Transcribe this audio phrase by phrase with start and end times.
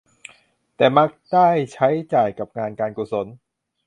[0.75, 3.27] แต่มักได้ใช้จ่ายกับงานการกุศล